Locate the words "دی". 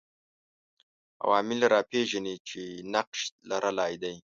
4.03-4.15